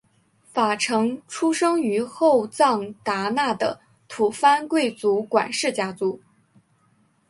[0.51, 6.19] 法成出生于后藏达那的吐蕃贵族管氏家族。